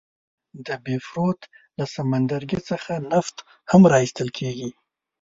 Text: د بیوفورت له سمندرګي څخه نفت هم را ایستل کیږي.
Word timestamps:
د 0.65 0.67
بیوفورت 0.85 1.41
له 1.77 1.85
سمندرګي 1.95 2.59
څخه 2.69 2.91
نفت 3.11 3.35
هم 3.71 3.81
را 3.91 3.97
ایستل 4.03 4.29
کیږي. 4.37 4.69